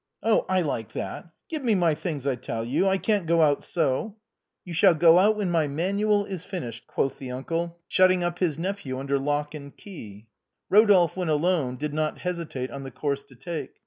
[0.49, 1.29] "I like that!
[1.47, 4.15] Give me my things, I tell you; I can't go out so!""
[4.65, 8.57] You shall go out when ray' Manual' is finished," quoth the uncle, shutting up his
[8.57, 10.25] nephew under lock and key.
[10.71, 13.75] Eodolphe, when left alone, did not hesitate on the course to take.